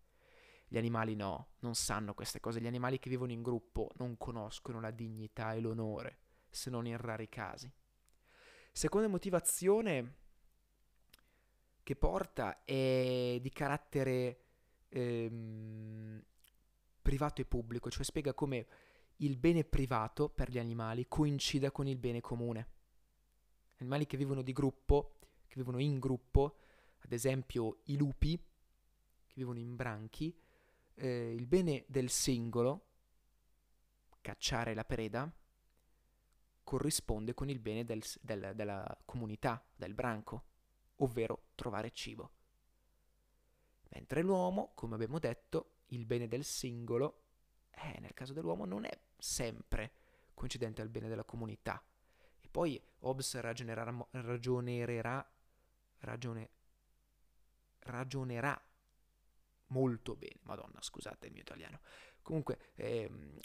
Gli 0.68 0.78
animali 0.78 1.16
no, 1.16 1.54
non 1.60 1.76
sanno 1.76 2.14
queste 2.14 2.40
cose. 2.40 2.62
Gli 2.62 2.68
animali 2.68 3.00
che 3.00 3.10
vivono 3.10 3.32
in 3.32 3.42
gruppo 3.42 3.90
non 3.96 4.18
conoscono 4.18 4.80
la 4.80 4.92
dignità 4.92 5.54
e 5.54 5.60
l'onore, 5.60 6.18
se 6.50 6.70
non 6.70 6.86
in 6.86 6.98
rari 6.98 7.28
casi. 7.28 7.72
Seconda 8.72 9.08
motivazione 9.08 10.16
che 11.82 11.96
porta 11.96 12.64
è 12.64 13.40
di 13.42 13.50
carattere 13.50 14.42
ehm, 14.90 16.24
privato 17.02 17.42
e 17.42 17.46
pubblico, 17.46 17.90
cioè 17.90 18.04
spiega 18.04 18.34
come 18.34 18.68
il 19.18 19.38
bene 19.38 19.64
privato 19.64 20.30
per 20.30 20.50
gli 20.50 20.60
animali 20.60 21.08
coincida 21.08 21.72
con 21.72 21.88
il 21.88 21.98
bene 21.98 22.22
comune. 22.22 22.68
Animali 23.78 24.06
che 24.06 24.18
vivono 24.18 24.42
di 24.42 24.54
gruppo, 24.54 25.18
che 25.48 25.56
vivono 25.56 25.80
in 25.80 26.00
gruppo, 26.00 26.58
ad 27.00 27.12
esempio 27.12 27.80
i 27.86 27.98
lupi, 27.98 28.38
che 28.38 29.34
vivono 29.36 29.60
in 29.60 29.76
branchi, 29.76 30.38
eh, 30.96 31.34
il 31.34 31.48
bene 31.48 31.86
del 31.88 32.10
singolo, 32.10 32.88
cacciare 34.22 34.74
la 34.74 34.84
preda, 34.84 35.32
corrisponde 36.64 37.34
con 37.34 37.50
il 37.50 37.60
bene 37.60 37.84
del, 37.84 38.04
del, 38.22 38.52
della 38.54 39.02
comunità, 39.06 39.66
del 39.76 39.94
branco, 39.94 40.44
ovvero 40.98 41.48
trovare 41.56 41.92
cibo. 41.92 42.32
Mentre 43.90 44.22
l'uomo, 44.22 44.72
come 44.76 44.96
abbiamo 44.96 45.20
detto, 45.20 45.79
il 45.90 46.06
bene 46.06 46.28
del 46.28 46.44
singolo 46.44 47.24
eh, 47.72 48.00
nel 48.00 48.14
caso 48.14 48.34
dell'uomo 48.34 48.66
non 48.66 48.86
è 48.86 49.00
sempre 49.18 49.92
coincidente 50.34 50.82
al 50.82 50.90
bene 50.90 51.08
della 51.08 51.24
comunità. 51.24 51.82
E 52.40 52.48
poi 52.50 52.82
Hobbes 53.00 53.40
ragionerà, 53.40 54.08
ragione, 54.12 54.86
ragionerà 57.80 58.62
molto 59.68 60.16
bene, 60.16 60.40
madonna 60.44 60.82
scusate 60.82 61.28
il 61.28 61.34
mio 61.34 61.42
italiano, 61.42 61.80
comunque 62.22 62.72
ehm, 62.76 63.38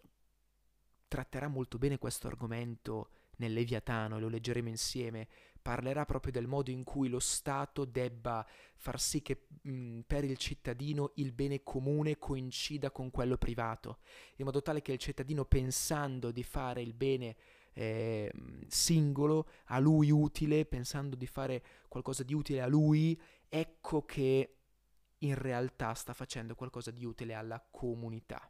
tratterà 1.07 1.49
molto 1.49 1.79
bene 1.79 1.99
questo 1.99 2.27
argomento 2.27 3.11
nel 3.37 3.53
Leviatano 3.53 4.19
lo 4.19 4.29
leggeremo 4.29 4.69
insieme, 4.69 5.29
parlerà 5.65 6.05
proprio 6.05 6.31
del 6.31 6.47
modo 6.47 6.71
in 6.71 6.85
cui 6.85 7.09
lo 7.09 7.21
Stato 7.21 7.87
debba 7.87 8.47
far 8.77 9.01
sì 9.01 9.23
che 9.23 9.47
mh, 9.63 10.01
per 10.01 10.23
il 10.23 10.37
cittadino 10.37 11.13
il 11.15 11.33
bene 11.33 11.63
comune 11.63 12.19
coincida 12.19 12.91
con 12.91 13.11
quello 13.11 13.39
privato, 13.39 14.01
in 14.37 14.45
modo 14.45 14.61
tale 14.61 14.83
che 14.83 14.93
il 14.93 14.99
cittadino 14.99 15.47
pensando 15.47 16.31
di 16.33 16.43
fare 16.43 16.83
il 16.83 16.93
bene 16.93 17.37
eh, 17.73 18.31
singolo, 18.69 19.49
a 19.69 19.79
lui 19.79 20.11
utile, 20.11 20.67
pensando 20.67 21.17
di 21.17 21.27
fare 21.27 21.65
qualcosa 21.89 22.25
di 22.25 22.35
utile 22.35 22.61
a 22.61 22.67
lui, 22.67 23.19
ecco 23.49 24.05
che 24.05 24.57
in 25.21 25.35
realtà 25.35 25.95
sta 25.95 26.13
facendo 26.13 26.55
qualcosa 26.55 26.91
di 26.91 27.07
utile 27.07 27.33
alla 27.33 27.67
comunità. 27.71 28.47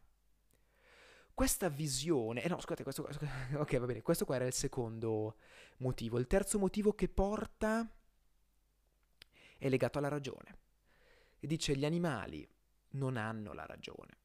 Questa 1.35 1.67
visione, 1.67 2.43
eh 2.43 2.47
no, 2.47 2.61
scusate, 2.61 2.83
questo, 2.83 3.03
ok, 3.59 3.77
va 3.77 3.85
bene, 3.85 4.01
questo 4.01 4.23
qua 4.23 4.35
era 4.35 4.45
il 4.45 4.53
secondo 4.53 5.35
motivo. 5.79 6.17
Il 6.17 6.27
terzo 6.27 6.57
motivo 6.57 6.93
che 6.93 7.09
porta 7.09 7.85
è 9.57 9.67
legato 9.67 9.97
alla 9.97 10.07
ragione. 10.07 10.57
E 11.37 11.45
dice 11.45 11.75
gli 11.75 11.83
animali 11.83 12.47
non 12.91 13.17
hanno 13.17 13.51
la 13.51 13.65
ragione. 13.65 14.17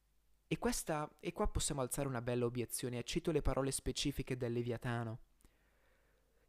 E, 0.46 0.56
questa, 0.58 1.12
e 1.18 1.32
qua 1.32 1.48
possiamo 1.48 1.80
alzare 1.80 2.06
una 2.06 2.22
bella 2.22 2.44
obiezione, 2.44 3.02
cito 3.02 3.32
le 3.32 3.42
parole 3.42 3.72
specifiche 3.72 4.36
del 4.36 4.52
Leviatano. 4.52 5.18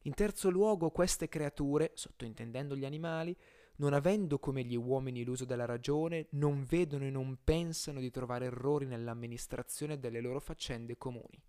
In 0.04 0.14
terzo 0.14 0.52
luogo, 0.52 0.92
queste 0.92 1.28
creature, 1.28 1.92
sottointendendo 1.96 2.76
gli 2.76 2.86
animali, 2.86 3.36
non 3.82 3.94
avendo 3.94 4.38
come 4.38 4.64
gli 4.64 4.76
uomini 4.76 5.24
l'uso 5.24 5.44
della 5.44 5.66
ragione, 5.66 6.28
non 6.32 6.66
vedono 6.66 7.04
e 7.04 7.10
non 7.10 7.40
pensano 7.44 8.00
di 8.00 8.12
trovare 8.12 8.46
errori 8.46 8.86
nell'amministrazione 8.86 10.00
delle 10.00 10.22
loro 10.22 10.40
faccende 10.40 10.98
comuni. 10.98 11.42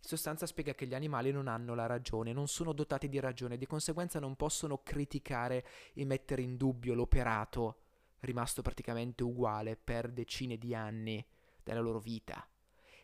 In 0.00 0.04
sostanza 0.04 0.46
spiega 0.46 0.74
che 0.74 0.86
gli 0.86 0.94
animali 0.94 1.32
non 1.32 1.48
hanno 1.48 1.74
la 1.74 1.86
ragione, 1.86 2.32
non 2.32 2.46
sono 2.46 2.72
dotati 2.72 3.08
di 3.08 3.18
ragione, 3.18 3.58
di 3.58 3.66
conseguenza 3.66 4.20
non 4.20 4.36
possono 4.36 4.80
criticare 4.84 5.66
e 5.92 6.04
mettere 6.04 6.42
in 6.42 6.56
dubbio 6.56 6.94
l'operato 6.94 7.80
rimasto 8.20 8.62
praticamente 8.62 9.24
uguale 9.24 9.76
per 9.76 10.12
decine 10.12 10.56
di 10.56 10.72
anni 10.72 11.24
della 11.64 11.80
loro 11.80 11.98
vita. 11.98 12.48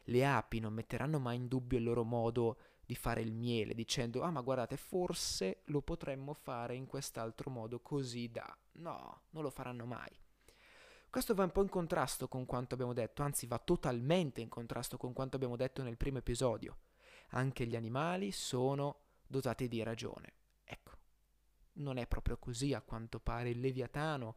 Le 0.05 0.25
api 0.25 0.61
non 0.61 0.73
metteranno 0.73 1.19
mai 1.19 1.37
in 1.37 1.49
dubbio 1.49 1.79
il 1.79 1.85
loro 1.85 2.05
modo 2.05 2.59
di 2.87 2.95
fare 2.95 3.21
il 3.21 3.33
miele, 3.33 3.75
dicendo 3.75 4.23
ah 4.23 4.31
ma 4.31 4.41
guardate 4.41 4.77
forse 4.77 5.63
lo 5.67 5.81
potremmo 5.83 6.35
fare 6.35 6.75
in 6.75 6.87
quest'altro 6.87 7.51
modo 7.51 7.81
così 7.81 8.31
da... 8.31 8.57
No, 8.73 9.23
non 9.31 9.43
lo 9.43 9.51
faranno 9.51 9.87
mai. 9.87 10.11
Questo 11.09 11.35
va 11.35 11.45
un 11.45 11.53
po' 11.53 11.63
in 11.63 11.69
contrasto 11.69 12.29
con 12.29 12.45
quanto 12.45 12.75
abbiamo 12.75 12.93
detto, 12.93 13.23
anzi 13.23 13.47
va 13.47 13.59
totalmente 13.59 14.41
in 14.41 14.49
contrasto 14.49 14.97
con 14.97 15.13
quanto 15.13 15.37
abbiamo 15.37 15.57
detto 15.57 15.83
nel 15.83 15.97
primo 15.97 16.19
episodio. 16.19 16.79
Anche 17.31 17.67
gli 17.67 17.77
animali 17.77 18.33
sono 18.33 19.03
dotati 19.27 19.69
di 19.69 19.83
ragione. 19.83 20.33
Ecco, 20.65 20.93
non 21.75 21.99
è 21.99 22.07
proprio 22.07 22.37
così 22.37 22.75
a 22.75 22.81
quanto 22.81 23.21
pare 23.21 23.51
il 23.51 23.61
Leviatano 23.61 24.37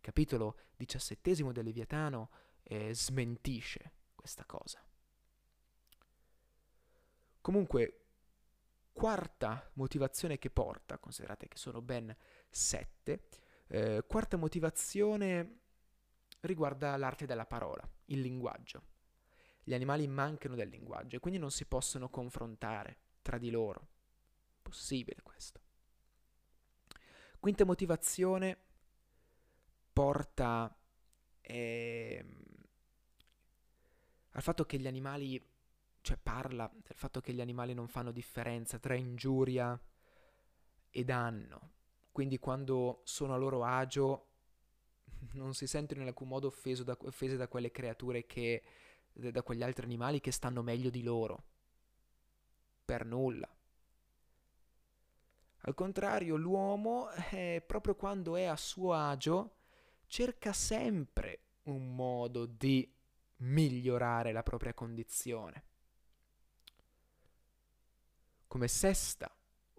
capitolo 0.00 0.58
diciassettesimo 0.76 1.52
del 1.52 1.64
Leviatano 1.64 2.30
eh, 2.62 2.94
smentisce 2.94 3.92
questa 4.14 4.44
cosa. 4.44 4.82
Comunque, 7.40 8.04
quarta 8.92 9.70
motivazione 9.74 10.38
che 10.38 10.50
porta, 10.50 10.98
considerate 10.98 11.48
che 11.48 11.56
sono 11.56 11.80
ben 11.80 12.14
sette, 12.50 13.28
eh, 13.68 14.04
quarta 14.06 14.36
motivazione 14.36 15.60
riguarda 16.40 16.96
l'arte 16.96 17.26
della 17.26 17.46
parola, 17.46 17.88
il 18.06 18.20
linguaggio. 18.20 18.82
Gli 19.62 19.74
animali 19.74 20.06
mancano 20.06 20.54
del 20.54 20.68
linguaggio 20.68 21.16
e 21.16 21.20
quindi 21.20 21.38
non 21.38 21.50
si 21.50 21.66
possono 21.66 22.08
confrontare 22.08 22.98
tra 23.22 23.38
di 23.38 23.50
loro. 23.50 23.88
Possibile 24.62 25.22
questo. 25.22 25.60
Quinta 27.38 27.64
motivazione 27.64 28.58
porta 29.92 30.76
eh, 31.40 32.24
al 34.30 34.42
fatto 34.42 34.64
che 34.64 34.78
gli 34.78 34.86
animali, 34.86 35.40
cioè 36.08 36.16
parla 36.16 36.70
del 36.72 36.96
fatto 36.96 37.20
che 37.20 37.34
gli 37.34 37.40
animali 37.42 37.74
non 37.74 37.86
fanno 37.86 38.12
differenza 38.12 38.78
tra 38.78 38.94
ingiuria 38.94 39.78
e 40.88 41.04
danno. 41.04 41.72
Quindi 42.12 42.38
quando 42.38 43.02
sono 43.04 43.34
a 43.34 43.36
loro 43.36 43.62
agio 43.62 44.28
non 45.32 45.52
si 45.52 45.66
sentono 45.66 46.00
in 46.00 46.06
alcun 46.06 46.28
modo 46.28 46.54
da, 46.82 46.96
offese 47.00 47.36
da 47.36 47.46
quelle 47.46 47.70
creature 47.70 48.24
che, 48.24 48.62
da 49.12 49.42
quegli 49.42 49.62
altri 49.62 49.84
animali 49.84 50.18
che 50.20 50.32
stanno 50.32 50.62
meglio 50.62 50.88
di 50.88 51.02
loro. 51.02 51.44
Per 52.86 53.04
nulla. 53.04 53.54
Al 55.58 55.74
contrario, 55.74 56.36
l'uomo, 56.36 57.10
eh, 57.32 57.62
proprio 57.66 57.96
quando 57.96 58.34
è 58.34 58.44
a 58.44 58.56
suo 58.56 58.94
agio, 58.94 59.56
cerca 60.06 60.54
sempre 60.54 61.40
un 61.64 61.94
modo 61.94 62.46
di 62.46 62.90
migliorare 63.40 64.32
la 64.32 64.42
propria 64.42 64.72
condizione. 64.72 65.67
Come 68.48 68.66
sesta 68.66 69.32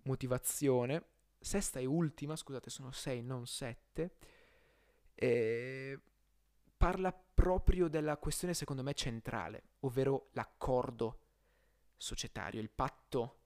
motivazione, 0.03 1.03
sesta 1.39 1.79
e 1.79 1.85
ultima, 1.85 2.35
scusate, 2.35 2.69
sono 2.69 2.91
sei, 2.91 3.21
non 3.21 3.45
sette, 3.45 4.15
eh, 5.15 5.99
parla 6.77 7.11
proprio 7.11 7.89
della 7.89 8.17
questione 8.17 8.53
secondo 8.53 8.83
me 8.83 8.93
centrale, 8.93 9.63
ovvero 9.81 10.29
l'accordo 10.31 11.19
societario, 11.97 12.61
il 12.61 12.69
patto 12.69 13.39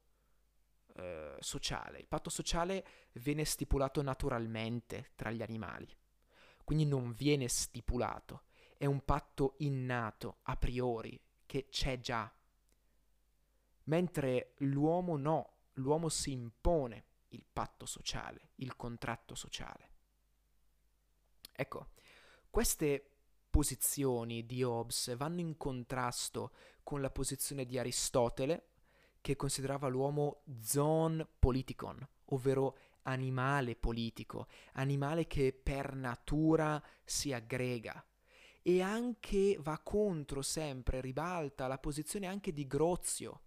eh, 0.96 1.36
sociale. 1.40 1.98
Il 1.98 2.08
patto 2.08 2.30
sociale 2.30 2.86
viene 3.14 3.46
stipulato 3.46 4.04
naturalmente 4.04 5.12
tra 5.16 5.32
gli 5.32 5.42
animali 5.42 6.02
quindi 6.64 6.86
non 6.86 7.12
viene 7.12 7.48
stipulato, 7.48 8.44
è 8.78 8.86
un 8.86 9.04
patto 9.04 9.56
innato, 9.60 10.38
a 10.44 10.56
priori, 10.56 11.20
che 11.46 11.68
c'è 11.70 12.00
già. 12.00 12.32
Mentre 13.86 14.54
l'uomo 14.60 15.18
no, 15.18 15.54
l'uomo 15.74 16.10
si 16.10 16.32
impone 16.32 17.06
il 17.30 17.46
patto 17.52 17.86
sociale, 17.86 18.52
il 18.56 18.76
contratto 18.76 19.36
sociale. 19.36 19.90
Ecco, 21.52 21.90
queste 22.50 23.10
posizioni 23.50 24.46
di 24.46 24.64
Hobbes 24.64 25.16
vanno 25.16 25.40
in 25.40 25.58
contrasto 25.58 26.52
con 26.84 27.02
la 27.02 27.10
posizione 27.12 27.66
di 27.66 27.78
Aristotele, 27.78 28.70
che 29.22 29.36
considerava 29.36 29.88
l'uomo 29.88 30.44
zon 30.62 31.26
politikon, 31.40 32.06
ovvero 32.26 32.78
animale 33.04 33.76
politico, 33.76 34.48
animale 34.74 35.28
che 35.28 35.54
per 35.54 35.94
natura 35.96 36.82
si 37.04 37.32
aggrega 37.32 38.04
e 38.62 38.82
anche 38.82 39.58
va 39.60 39.78
contro 39.80 40.42
sempre, 40.42 41.02
ribalta 41.02 41.68
la 41.68 41.78
posizione 41.78 42.28
anche 42.28 42.54
di 42.54 42.66
Grozio. 42.66 43.42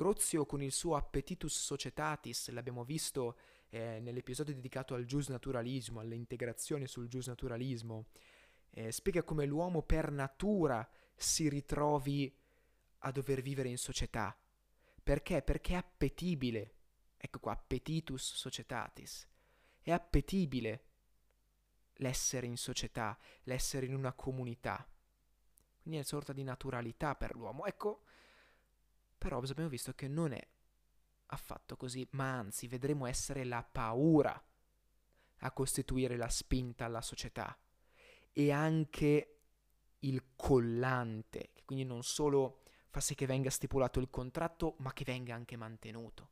Grozio 0.00 0.46
con 0.46 0.62
il 0.62 0.72
suo 0.72 0.96
appetitus 0.96 1.54
societatis, 1.58 2.48
l'abbiamo 2.48 2.84
visto 2.84 3.36
eh, 3.68 4.00
nell'episodio 4.00 4.54
dedicato 4.54 4.94
al 4.94 5.04
giusnaturalismo, 5.04 6.00
alle 6.00 6.14
integrazioni 6.14 6.86
sul 6.86 7.06
giusnaturalismo, 7.06 8.06
eh, 8.70 8.92
spiega 8.92 9.22
come 9.22 9.44
l'uomo 9.44 9.82
per 9.82 10.10
natura 10.10 10.88
si 11.14 11.50
ritrovi 11.50 12.34
a 13.00 13.10
dover 13.10 13.42
vivere 13.42 13.68
in 13.68 13.76
società. 13.76 14.34
Perché? 15.02 15.42
Perché 15.42 15.74
è 15.74 15.76
appetibile 15.76 16.76
Ecco 17.22 17.38
qua, 17.38 17.52
appetitus 17.52 18.32
societatis. 18.34 19.28
È 19.82 19.90
appetibile 19.90 20.84
l'essere 21.96 22.46
in 22.46 22.56
società, 22.56 23.18
l'essere 23.42 23.84
in 23.84 23.94
una 23.94 24.14
comunità. 24.14 24.76
Quindi 25.82 26.00
è 26.00 26.02
una 26.02 26.04
sorta 26.04 26.32
di 26.32 26.42
naturalità 26.42 27.14
per 27.16 27.34
l'uomo. 27.34 27.66
Ecco, 27.66 28.04
però 29.20 29.38
abbiamo 29.38 29.68
visto 29.68 29.92
che 29.92 30.08
non 30.08 30.32
è 30.32 30.48
affatto 31.26 31.76
così, 31.76 32.08
ma 32.12 32.38
anzi 32.38 32.66
vedremo 32.66 33.04
essere 33.04 33.44
la 33.44 33.62
paura 33.62 34.42
a 35.42 35.52
costituire 35.52 36.16
la 36.16 36.30
spinta 36.30 36.86
alla 36.86 37.02
società 37.02 37.54
e 38.32 38.50
anche 38.50 39.40
il 39.98 40.34
collante, 40.36 41.50
che 41.52 41.64
quindi 41.66 41.84
non 41.84 42.02
solo 42.02 42.62
fa 42.88 43.00
sì 43.00 43.14
che 43.14 43.26
venga 43.26 43.50
stipulato 43.50 44.00
il 44.00 44.08
contratto, 44.08 44.76
ma 44.78 44.94
che 44.94 45.04
venga 45.04 45.34
anche 45.34 45.56
mantenuto. 45.56 46.30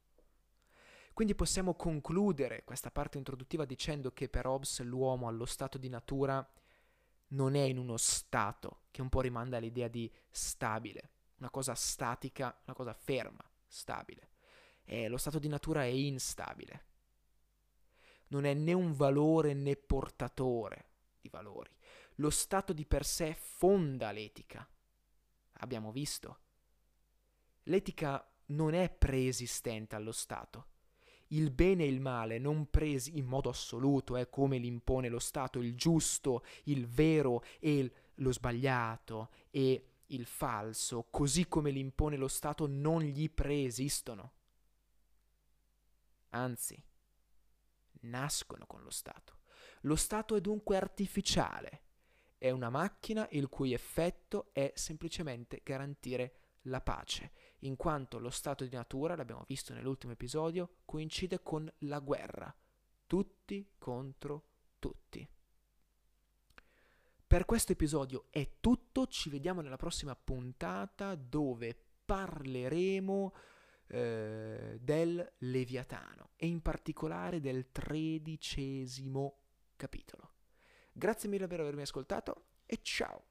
Quindi 1.13 1.35
possiamo 1.35 1.75
concludere 1.75 2.65
questa 2.65 2.91
parte 2.91 3.19
introduttiva 3.19 3.67
dicendo 3.67 4.13
che 4.13 4.31
per 4.31 4.47
Hobbes 4.47 4.81
l'uomo 4.83 5.29
allo 5.29 5.45
stato 5.45 5.77
di 5.77 5.91
natura 5.91 6.47
non 7.29 7.55
è 7.55 7.63
in 7.63 7.77
uno 7.77 7.99
stato, 7.99 8.85
che 8.91 9.03
un 9.03 9.11
po' 9.11 9.21
rimanda 9.21 9.59
all'idea 9.59 9.89
di 9.89 10.11
stabile, 10.31 11.11
una 11.39 11.51
cosa 11.51 11.75
statica, 11.75 12.57
una 12.65 12.75
cosa 12.75 12.93
ferma, 12.93 13.45
stabile. 13.67 14.31
E 14.85 15.09
lo 15.09 15.17
stato 15.17 15.39
di 15.39 15.49
natura 15.49 15.83
è 15.83 15.89
instabile. 15.89 16.87
Non 18.29 18.45
è 18.45 18.55
né 18.55 18.73
un 18.73 18.93
valore 18.93 19.55
né 19.55 19.77
portatore 19.77 20.87
di 21.21 21.29
valori. 21.29 21.71
Lo 22.17 22.31
stato 22.31 22.73
di 22.73 22.87
per 22.87 23.05
sé 23.05 23.35
fonda 23.35 24.11
l'etica. 24.11 24.69
Abbiamo 25.61 25.93
visto. 25.93 26.39
L'etica 27.65 28.27
non 28.47 28.75
è 28.75 28.91
preesistente 28.91 29.95
allo 29.95 30.13
Stato 30.13 30.77
il 31.29 31.51
bene 31.51 31.85
e 31.85 31.89
il 31.89 32.01
male 32.01 32.39
non 32.39 32.71
presi 32.71 33.19
in 33.19 33.27
modo 33.27 33.49
assoluto, 33.49 34.17
eh, 34.17 34.31
come 34.31 34.59
l'impone 34.59 35.09
lo 35.09 35.19
Stato, 35.19 35.59
il 35.59 35.75
giusto, 35.75 36.45
il 36.65 36.87
vero 36.87 37.43
e 37.59 37.91
lo 38.15 38.33
sbagliato 38.33 39.31
e 39.51 39.85
il 40.09 40.27
falso, 40.27 41.09
così 41.11 41.49
come 41.49 41.71
l'impone 41.71 42.17
lo 42.17 42.29
Stato, 42.29 42.67
non 42.67 43.03
gli 43.03 43.31
preesistono. 43.31 44.33
Anzi, 46.31 46.81
nascono 48.01 48.67
con 48.67 48.83
lo 48.83 48.91
Stato. 48.91 49.39
Lo 49.83 49.97
Stato 49.97 50.37
è 50.37 50.41
dunque 50.41 50.77
artificiale, 50.77 51.83
è 52.39 52.51
una 52.51 52.71
macchina 52.71 53.27
il 53.33 53.49
cui 53.49 53.73
effetto 53.73 54.51
è 54.53 54.73
semplicemente 54.75 55.61
garantire 55.65 56.39
la 56.63 56.81
pace 56.81 57.33
in 57.61 57.77
quanto 57.77 58.19
lo 58.19 58.31
stato 58.31 58.65
di 58.65 58.75
natura, 58.75 59.17
l'abbiamo 59.17 59.45
visto 59.47 59.73
nell'ultimo 59.73 60.13
episodio, 60.13 60.77
coincide 60.85 61.43
con 61.43 61.71
la 61.79 61.99
guerra, 61.99 62.55
tutti 63.07 63.73
contro 63.79 64.45
tutti. 64.79 65.29
Per 67.29 67.45
questo 67.45 67.73
episodio 67.73 68.29
è 68.31 68.53
tutto, 68.59 69.07
ci 69.07 69.29
vediamo 69.29 69.61
nella 69.61 69.77
prossima 69.77 70.17
puntata 70.17 71.15
dove 71.15 71.79
parleremo 72.07 73.35
eh, 73.89 74.79
del 74.81 75.33
Leviatano 75.37 76.31
e 76.37 76.47
in 76.47 76.63
particolare 76.63 77.41
del 77.41 77.71
tredicesimo 77.71 79.41
capitolo. 79.77 80.31
Grazie 80.91 81.29
mille 81.29 81.47
per 81.49 81.61
avermi 81.61 81.83
ascoltato 81.83 82.45
e 82.65 82.79
ciao! 82.81 83.28